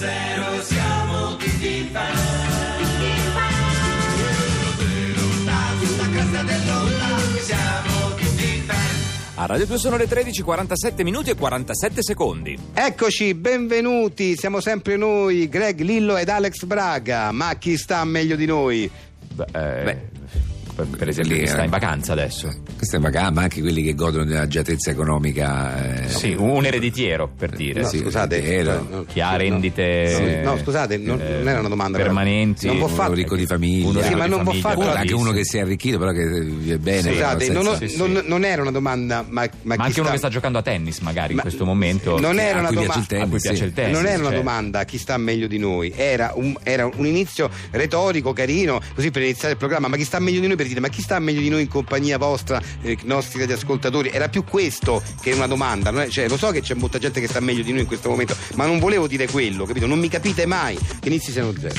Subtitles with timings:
[0.00, 2.16] 106 siamo tutti fan.
[5.84, 8.76] Sulla cresta dell'onda siamo tutti fan.
[9.34, 12.58] A Radio 2 sono le 13, 47 minuti e 47 secondi.
[12.72, 18.46] Eccoci, benvenuti, siamo sempre noi, Greg Lillo ed Alex Braga, ma chi sta meglio di
[18.46, 18.90] noi?
[19.34, 20.08] Beh, eh, Beh,
[20.86, 21.64] per- esempio, lì, chi sta eh.
[21.64, 22.52] in vacanza adesso.
[22.76, 26.04] Questa è vacanza, ma anche quelli che godono dell'agiatezza economica.
[26.04, 27.82] eh, Sì, un ereditiero per dire.
[27.82, 30.40] No, sì, scusate, eh, no, no, Chi ha rendite.
[30.44, 32.66] no, no, scusate, non, eh, non era una domanda permanenti.
[32.66, 33.88] Non può uno fare ricco di famiglia.
[33.88, 35.60] Uno Sì, ricco ma di non può famiglia, fare- Uno- anche uno che si è
[35.60, 37.10] arricchito, però che vive bene.
[37.12, 37.96] Scusate, non, ho- sì, sì.
[37.96, 40.00] non- non era una domanda, ma, ma Ma anche sta...
[40.02, 42.18] uno che sta giocando a tennis, magari Ma- in questo momento.
[42.18, 43.96] non era una domanda- a cui piace il tennis.
[43.96, 48.32] non era una domanda chi sta meglio di noi, era un, era un inizio retorico,
[48.32, 50.88] carino, così per iniziare il programma, ma chi sta meglio di noi per dire ma
[50.88, 55.32] chi sta meglio di noi in compagnia vostra, eh, nostri radioascoltatori, era più questo che
[55.32, 57.70] una domanda, non è- cioè, lo so che c'è molta gente che sta meglio di
[57.72, 59.86] noi in questo momento, ma non volevo dire quello, capito?
[59.86, 61.74] Non mi capite mai, che inizi siano zero.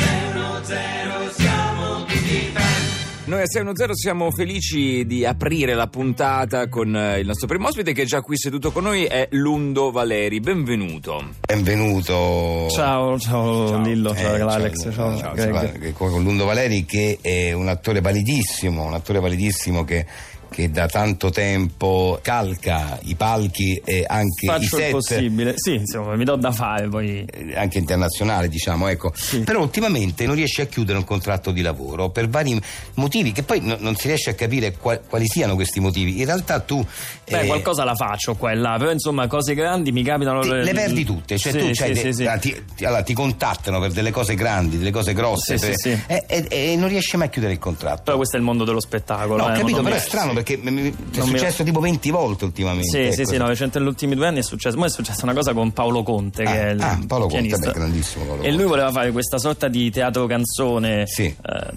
[3.32, 7.94] Noi a 610 siamo felici di aprire la puntata con eh, il nostro primo ospite
[7.94, 10.42] che è già qui seduto con noi, è Lundo Valeri.
[10.42, 11.30] Benvenuto.
[11.48, 12.68] Benvenuto.
[12.72, 15.80] Ciao, ciao, Lillo, ciao, Eh, Alex, ciao, ciao, Greg.
[15.80, 20.06] che- con Lundo Valeri che è un attore validissimo, un attore validissimo che,
[20.54, 25.76] che da tanto tempo calca i palchi e anche i Faccio il set possibile, sì,
[25.76, 27.24] insomma, mi do da fare poi.
[27.26, 29.14] eh, anche internazionali diciamo ecco
[29.46, 32.60] però ultimamente non riesce a chiudere un contratto di lavoro per vari
[32.96, 36.26] motivi che poi no- non si riesce a capire qua- quali siano questi motivi in
[36.26, 36.86] realtà tu
[37.30, 40.42] Beh, eh, qualcosa la faccio qua e là, però insomma, cose grandi mi capitano.
[40.42, 42.26] ti- le perdi tutte, cioè Sì, tu sì, sì, de- sì.
[42.26, 45.76] ah, ti, ti- allora, ti contattano per delle cose grandi, delle cose grosse Sì, per-
[45.80, 46.04] sì, sì.
[46.08, 48.02] E, e- e non riesci mai a chiudere il contratto.
[48.04, 49.38] Però questo è il mondo dello spettacolo.
[49.48, 52.46] No, eh, capito, però è strano perché mi- è Non mi- successo tipo 20 volte
[52.46, 52.88] ultimamente.
[52.88, 53.32] Sì, sì, ecco.
[53.32, 54.78] sì, no, recente negli ultimi due anni è successo.
[54.78, 57.42] Mo è successa una cosa con Paolo Conte, Ah, che è il ah, Paolo Conte,
[57.48, 57.72] pianista.
[57.72, 58.70] beh, grandissimo Paolo E lui Conte.
[58.70, 61.24] voleva fare questa sorta di teatro canzone Sì.
[61.26, 61.36] eh,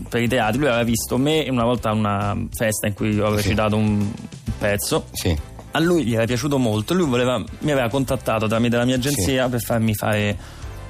[0.09, 0.59] per i teatri.
[0.59, 4.11] Lui aveva visto me una volta a una festa in cui avevo recitato un
[4.59, 5.07] pezzo.
[5.13, 5.37] Sì.
[5.73, 9.49] A lui gli era piaciuto molto, lui voleva- mi aveva contattato tramite la mia agenzia
[9.49, 10.37] per farmi fare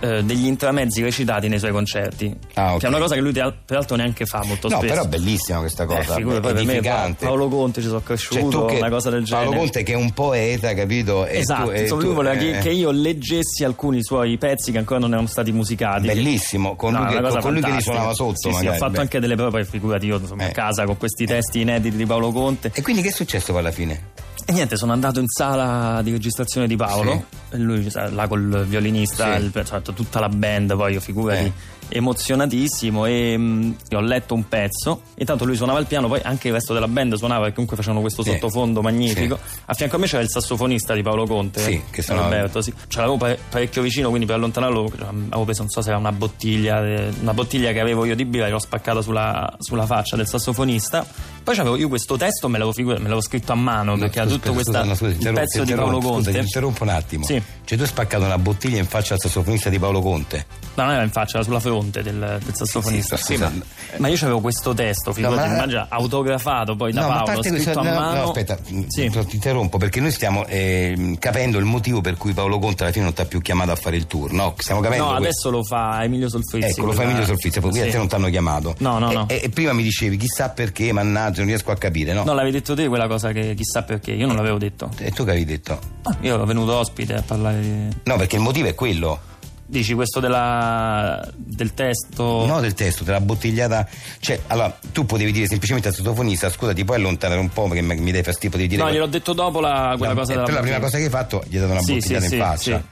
[0.05, 2.37] eh, degli intramezzi recitati nei suoi concerti.
[2.55, 2.81] Ah, ok.
[2.81, 4.93] Che è una cosa che lui peraltro neanche fa molto No, spesso.
[4.93, 7.25] però è bellissima questa Eh, cosa, figurati, poi per me edificante.
[7.27, 9.45] Paolo Conte ci sono Cioè, cresciuto, che- una cosa del genere.
[9.47, 11.27] Paolo Conte che è un poeta, capito?
[11.27, 14.37] E Esatto, tu- e insomma, tu- lui voleva che, eh, che io leggessi alcuni suoi
[14.39, 16.07] pezzi che ancora non erano stati musicati.
[16.07, 18.77] Bellissimo, con No, lui, che, con lui che li suonava sotto Sì, sì, magari.
[18.77, 18.99] ho fatto beh.
[19.01, 20.49] anche delle prove, poi figurati io insomma, Eh.
[20.49, 22.71] a casa con questi testi inediti di Paolo Conte.
[22.75, 24.13] E quindi che è successo poi alla fine?
[24.47, 28.65] E niente, sono andato in sala di registrazione di Paolo, e lui sai, là col
[28.66, 29.44] violinista, Sì.
[29.44, 31.44] il- cioè, tutta la band, poi io figurati.
[31.44, 31.53] Eh.
[31.99, 35.03] Emozionatissimo e mh, io ho letto un pezzo.
[35.16, 38.00] Intanto lui suonava il piano, poi anche il resto della band suonava perché comunque facevano
[38.00, 38.31] questo Sì.
[38.31, 39.38] sottofondo magnifico.
[39.66, 42.62] A fianco a me c'era il sassofonista di Paolo Conte, Sì, eh, che suonava- Alberto.
[42.62, 42.72] Sì.
[42.88, 45.99] Ce l'avevo pare- parecchio vicino, quindi per allontanarlo cioè, avevo preso, non so se era
[45.99, 50.16] una bottiglia, eh, una bottiglia che avevo io di birra, l'ho spaccata sulla, sulla faccia
[50.16, 51.06] del sassofonista.
[51.44, 54.26] Poi c'avevo io questo testo, me l'avevo, figu- me l'avevo scritto a mano perché era
[54.28, 56.31] scusa, tutto scusa, no, scusa, interrompo- pezzo di Paolo Scusa, Conte.
[56.33, 57.25] ti interrompo un attimo.
[57.25, 57.43] Sì.
[57.65, 60.47] Cioè tu hai spaccato una bottiglia in faccia al sassofonista di Paolo Conte.
[60.75, 63.17] No, non era in faccia, era sulla fronte del, del sassofonista.
[63.17, 63.53] Sì, ma-
[63.99, 67.55] Ma io avevo questo testo, figurati, ma- immagina, autografato poi da No, ma Paolo, scritto
[67.62, 68.19] questo, a no, mano.
[68.21, 68.59] no, aspetta,
[68.89, 69.09] Sì.
[69.11, 73.05] ti interrompo perché noi stiamo eh, capendo il motivo per cui Paolo Conte alla fine
[73.05, 74.55] non ti ha più chiamato a fare il tour, no?
[74.59, 75.27] Stiamo capendo No, questo.
[75.28, 76.69] adesso lo fa Emilio Solfrizzi.
[76.69, 77.81] Ecco, lo fa Emilio Solfizia, poi Sì.
[77.81, 78.75] a te non ti hanno chiamato.
[78.78, 79.28] No, no, e, no.
[79.28, 82.25] E, e prima mi dicevi, chissà perché, mannaggia, non riesco a capire, no?
[82.25, 84.91] No, l'avevi detto te quella cosa che chissà perché, io non l'avevo detto.
[84.99, 85.79] E tu che avevi detto?
[86.03, 87.89] Ah, Io ero venuto ospite a parlare di...
[88.05, 89.21] No, perché il motivo è quello.
[89.67, 91.27] Dici questo della...
[91.35, 92.45] del testo...
[92.47, 93.89] No, del testo, della bottigliata.
[94.21, 97.81] Cioè, allora, tu potevi dire semplicemente al sottofonista, scusa, ti puoi allontanare un po' perché
[97.83, 98.83] mi dai fastidio di dire.
[98.83, 101.05] No, gliel'ho detto dopo la, quella No, cosa eh, della però la prima cosa che
[101.05, 102.85] hai fatto gli hai dato una Sì, bottigliata sì, in sì, faccia.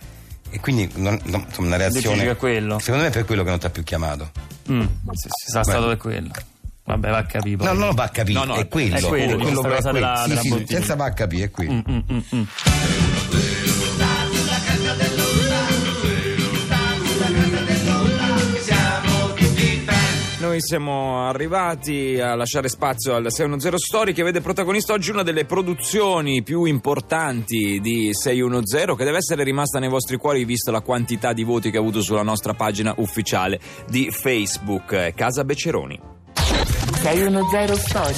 [0.51, 2.37] E quindi non- non- insomma, una reazione.
[2.37, 4.31] Secondo me è per quello che non ti ha più chiamato.
[4.71, 6.31] Mm, sì, sì, sarà stato per quello.
[6.85, 7.65] Vabbè, va a capire.
[7.65, 8.97] No, non lo va a capire, No, no, è quello.
[8.97, 9.93] è quello, è cosa quello.
[9.93, 11.73] della- Sì, della sì, senza va a capire, è quello.
[11.73, 12.43] Mm, mm, mm, mm.
[20.41, 25.45] Noi siamo arrivati a lasciare spazio al 610 Story che vede protagonista oggi una delle
[25.45, 31.33] produzioni più importanti di 610 che deve essere rimasta nei vostri cuori visto la quantità
[31.33, 36.12] di voti che ha avuto sulla nostra pagina ufficiale di Facebook, Casa Beceroni.
[37.03, 38.15] 610 Story.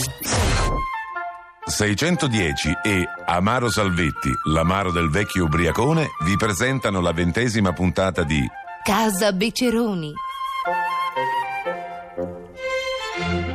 [1.64, 8.46] 610 e Amaro Salvetti, l'amaro del vecchio ubriacone, vi presentano la ventesima puntata di
[8.82, 10.12] Casa Beceroni.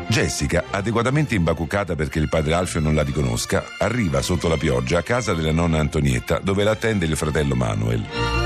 [0.08, 5.04] Jessica, adeguatamente imbacuccata perché il padre Alfio non la riconosca, arriva sotto la pioggia a
[5.04, 8.39] casa della nonna Antonietta dove la attende il fratello Manuel.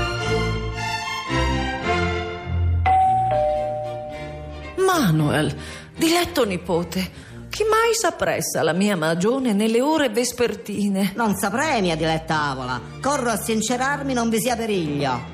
[4.98, 5.52] Manuel,
[5.96, 7.10] diletto nipote,
[7.50, 11.12] chi mai s'appressa alla mia magione nelle ore vespertine?
[11.16, 12.80] Non saprei, mia diletta avola.
[13.00, 15.32] Corro a sincerarmi, non vi sia periglio.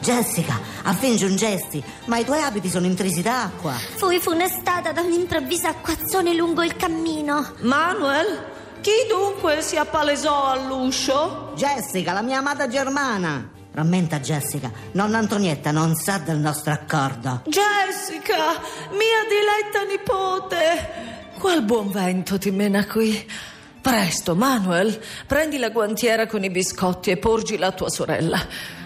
[0.00, 3.72] Jessica, avvingi un gesti, ma i tuoi abiti sono intrisi d'acqua.
[3.72, 7.52] Fui funestata da un improvviso acquazzone lungo il cammino.
[7.60, 8.42] Manuel,
[8.80, 11.52] chi dunque si appalesò all'uscio?
[11.56, 13.53] Jessica, la mia amata germana.
[13.74, 17.42] Rammenta, Jessica, nonna Antonietta non sa del nostro accordo.
[17.46, 18.52] Jessica,
[18.90, 23.28] mia diletta nipote, qual buon vento ti mena qui?
[23.80, 28.40] Presto, Manuel, prendi la guantiera con i biscotti e porgi la tua sorella.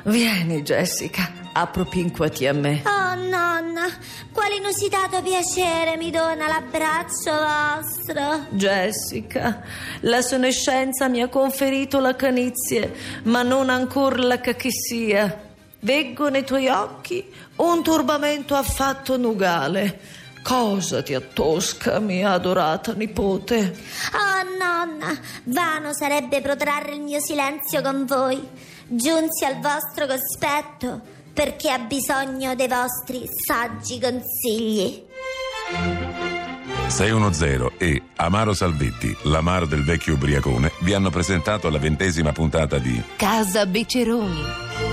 [0.04, 2.82] Vieni, Jessica, appropinquati a me.
[2.84, 3.88] Oh nonna,
[4.32, 8.46] quale inusitato piacere mi dona l'abbraccio vostro.
[8.50, 9.62] Jessica,
[10.00, 12.94] la senescenza mi ha conferito la canizie,
[13.24, 15.46] ma non ancora la cachissia.
[15.80, 20.00] Veggo nei tuoi occhi un turbamento affatto nugale.
[20.42, 23.76] Cosa ti attosca, mia adorata nipote?
[24.14, 28.48] Oh nonna, vano sarebbe protrarre il mio silenzio con voi.
[28.86, 35.04] Giunsi al vostro cospetto perché ha bisogno dei vostri saggi consigli.
[36.88, 43.00] 610 e Amaro Salvetti, l'amaro del vecchio ubriacone, vi hanno presentato la ventesima puntata di
[43.14, 44.87] Casa Beceroni.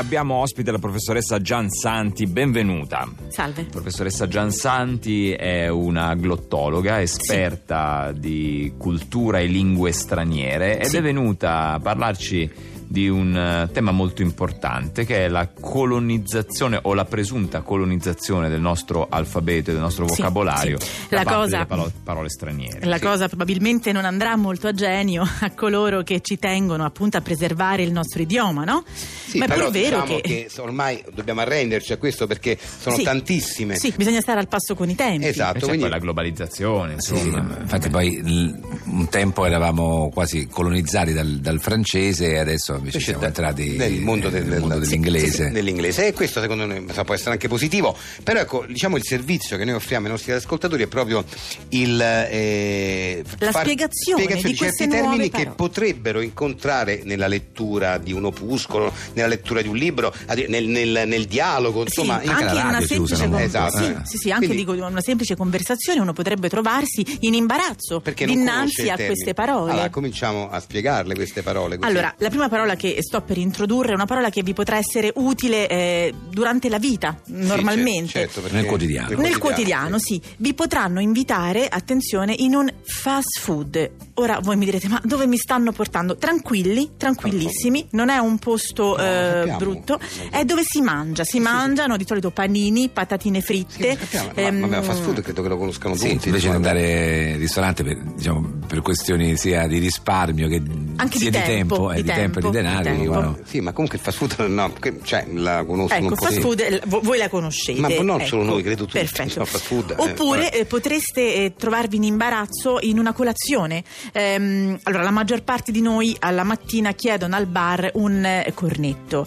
[0.00, 3.06] Abbiamo ospite la professoressa Gian Santi, benvenuta.
[3.28, 3.64] Salve.
[3.64, 10.96] Professoressa Gian Santi è una glottologa, esperta di cultura e lingue straniere ed Sì.
[10.96, 12.50] è venuta a parlarci
[12.90, 18.60] di un eh, tema molto importante che è la colonizzazione o la presunta colonizzazione del
[18.60, 20.88] nostro alfabeto e del nostro Sì, vocabolario sì.
[21.08, 22.86] da La parte cosa- delle palo- parole straniere.
[22.86, 23.02] La Sì.
[23.04, 27.84] cosa probabilmente non andrà molto a genio a coloro che ci tengono appunto a preservare
[27.84, 28.82] il nostro idioma, no?
[28.92, 30.48] Sì, Ma è però pure vero diciamo che...
[30.52, 30.60] che...
[30.60, 33.04] ormai dobbiamo arrenderci a questo perché sono Sì.
[33.04, 33.76] tantissime.
[33.76, 35.26] Sì, bisogna stare al passo con i tempi.
[35.26, 37.56] Esatto, E c'è quindi poi la globalizzazione, Sì, insomma.
[37.60, 43.00] infatti poi l- un tempo eravamo quasi colonizzati dal, dal francese e adesso invece Invece
[43.00, 45.46] siamo da- entrati nel mondo, del- nel mondo del- dell'inglese.
[45.46, 46.06] sì, dell'inglese.
[46.08, 49.64] e questo secondo noi so, può essere anche positivo però ecco diciamo il servizio che
[49.64, 51.24] noi offriamo ai nostri ascoltatori è proprio
[51.70, 58.24] il eh, La spiegazione di certi queste termini che potrebbero incontrare nella lettura di un
[58.24, 60.12] opuscolo nella lettura di un libro
[60.48, 63.30] nel, nel- nel dialogo Sì, insomma in- anche la in una radio si semplice, usano
[63.30, 63.96] con- molto, sì, eh.
[64.04, 68.88] sì, sì, anche Quindi- dico, in una semplice conversazione uno potrebbe trovarsi in imbarazzo dinanzi
[68.88, 69.72] a queste parole.
[69.72, 71.88] allora cominciamo a spiegarle queste parole così.
[71.90, 75.12] Allora, la prima parola che sto per introdurre è una parola che vi potrà essere
[75.16, 78.08] utile eh, durante la vita, Sì, normalmente.
[78.12, 79.16] certo, certo, perché- Nel quotidiano.
[79.20, 80.20] Nel quotidiano, sì.
[80.36, 83.90] Vi potranno invitare, attenzione, in un fast food.
[84.14, 86.16] Ora voi mi direte, ma dove mi stanno portando?
[86.16, 89.98] Tranquilli, tranquillissimi, non è un posto No, eh, brutto,
[90.30, 91.24] è dove si mangia.
[91.24, 93.88] Si mangiano di solito panini, patatine Sì, fritte.
[93.98, 96.48] lo sappiamo, ma, ehm, ma vabbè, fast food credo che lo conoscano Sì, tutti invece
[96.48, 100.62] di andare al ristorante per, diciamo, per questioni sia di risparmio che
[100.96, 102.96] Anche sia di di tempo, tempo, eh, di di tempo e tempo, di denaro, di
[102.98, 103.10] tempo.
[103.12, 104.72] vanno- Sì, ma comunque il fast food no,
[105.02, 107.80] cioè, la conoscono Ecco, un po' fast food, eh, vo- voi la conoscete.
[107.80, 108.28] Ma non ecco.
[108.28, 109.44] solo noi, credo tutti, Perfetto.
[109.44, 113.82] fast food, eh, Oppure eh, potreste eh, trovarvi in imbarazzo in una colazione.
[114.12, 119.26] Ehm, allora, la maggior parte di noi alla mattina chiedono al bar un eh, cornetto.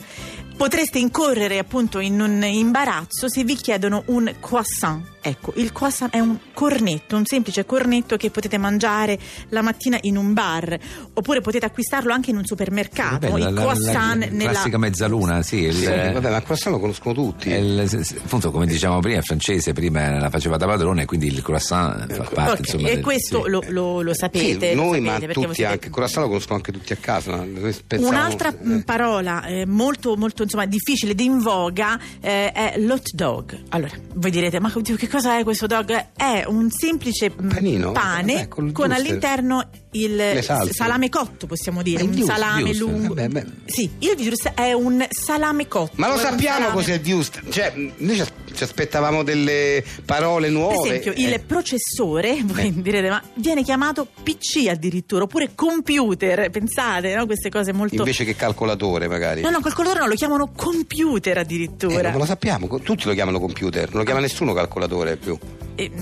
[0.55, 5.11] Potreste incorrere appunto in un imbarazzo se vi chiedono un croissant.
[5.25, 9.17] Ecco, il croissant è un cornetto, un semplice cornetto che potete mangiare
[9.49, 10.77] la mattina in un bar,
[11.13, 13.29] oppure potete acquistarlo anche in un supermercato.
[13.29, 15.61] Vabbè, la- il la- croissant la nella classica mezzaluna, sì.
[15.61, 17.49] il- Sì, vabbè, ma il croissant lo conoscono tutti.
[17.51, 21.41] è il- appunto, come dicevamo prima, il francese prima la faceva da padrone, quindi il
[21.41, 22.87] croissant fa parte Ok, insomma.
[22.89, 23.49] e del- questo sì.
[23.49, 24.73] lo, lo- lo Sì, sapete.
[24.75, 25.85] lo noi, sapete, ma tutti anche.
[25.87, 27.45] Il croissant lo conoscono anche tutti a casa.
[27.87, 28.57] pensavamo- Un'altra eh.
[28.61, 33.57] mh, parola eh, molto, molto insomma, difficile ed in voga eh, è l'hot dog.
[33.69, 36.07] Allora, voi direte, ma oddio, che cosa è questo dog?
[36.15, 37.91] È un semplice mh, panino?
[37.91, 38.91] pane Eh, con wuster.
[38.91, 42.75] all'interno il salame cotto, possiamo dire, un salame wuster.
[42.87, 43.13] lungo.
[43.13, 43.45] Vabbè, beh.
[43.65, 45.91] Sì, il virus è un salame cotto.
[45.97, 47.43] Ma lo sappiamo cos'è il Wust?
[47.49, 50.75] Cioè, noi ci as- ci aspettavamo delle parole nuove.
[50.89, 51.39] Per esempio, il Eh.
[51.39, 57.25] processore, voi direte, ma viene chiamato PC addirittura, oppure computer, pensate, no?
[57.25, 57.95] Queste cose molto...
[57.95, 59.41] Invece che calcolatore, magari.
[59.41, 62.09] No, no, col colore no, lo chiamano computer Eh, addirittura.
[62.09, 65.37] non lo sappiamo, tutti lo chiamano computer, non lo chiama nessuno calcolatore più.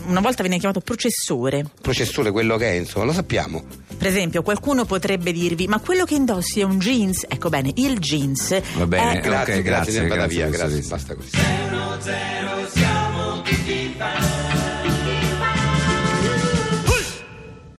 [0.08, 1.66] Una volta veniva chiamato processore.
[1.82, 3.64] Processore, quello che è, insomma, lo sappiamo.
[3.98, 7.26] Per esempio, qualcuno potrebbe dirvi: Ma quello che indossi è un jeans?
[7.28, 8.60] Ecco bene, il jeans.
[8.76, 10.96] Va bene, è- Grazie, grazie, grazie, vada grazie, via, professoressa.
[10.98, 12.91] grazie, basta così.